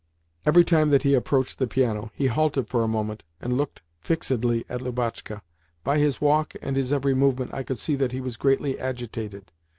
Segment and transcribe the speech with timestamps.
[0.47, 4.65] Every time that he approached the piano he halted for a moment and looked fixedly
[4.67, 5.43] at Lubotshka.
[5.83, 9.51] By his walk and his every movement, I could see that he was greatly agitated.